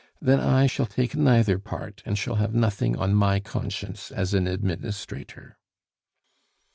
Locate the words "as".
4.11-4.33